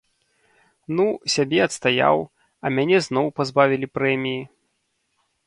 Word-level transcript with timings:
Ну, 0.99 1.03
сябе 1.33 1.59
адстаяў, 1.65 2.17
а 2.65 2.73
мяне 2.79 2.97
зноў 3.09 3.25
пазбавілі 3.41 3.87
прэміі. 4.01 4.41